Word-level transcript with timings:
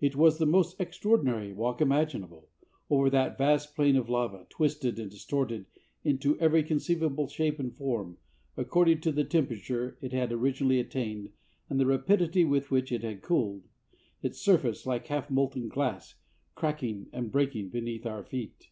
It 0.00 0.16
was 0.16 0.38
the 0.38 0.46
most 0.46 0.80
extraordinary 0.80 1.52
walk 1.52 1.82
imaginable, 1.82 2.48
over 2.88 3.10
that 3.10 3.36
vast 3.36 3.76
plain 3.76 3.96
of 3.96 4.08
lava, 4.08 4.46
twisted 4.48 4.98
and 4.98 5.10
distorted 5.10 5.66
into 6.02 6.40
every 6.40 6.62
conceivable 6.62 7.28
shape 7.28 7.58
and 7.60 7.76
form, 7.76 8.16
according 8.56 9.02
to 9.02 9.12
the 9.12 9.24
temperature 9.24 9.98
it 10.00 10.10
had 10.14 10.32
originally 10.32 10.80
attained 10.80 11.32
and 11.68 11.78
the 11.78 11.84
rapidity 11.84 12.46
with 12.46 12.70
which 12.70 12.90
it 12.90 13.02
had 13.02 13.20
cooled, 13.20 13.68
its 14.22 14.40
surface, 14.40 14.86
like 14.86 15.06
half 15.08 15.28
molten 15.30 15.68
glass, 15.68 16.14
cracking 16.54 17.08
and 17.12 17.30
breaking 17.30 17.68
beneath 17.68 18.06
our 18.06 18.24
feet. 18.24 18.70